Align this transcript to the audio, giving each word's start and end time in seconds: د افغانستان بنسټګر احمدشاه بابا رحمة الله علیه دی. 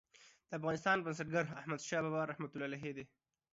د 0.47 0.51
افغانستان 0.59 0.97
بنسټګر 1.05 1.45
احمدشاه 1.59 2.01
بابا 2.05 2.21
رحمة 2.31 2.49
الله 2.53 2.65
علیه 2.69 2.91
دی. 2.97 3.05